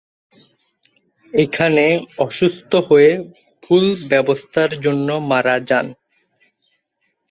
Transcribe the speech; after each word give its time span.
এখানে 1.33 1.85
অসুস্থ 2.25 2.71
হয়ে 2.87 3.11
ভুল 3.63 3.85
ব্যবস্থার 4.11 4.71
জন্য 4.85 5.07
মারা 5.31 5.55
যান। 5.69 5.87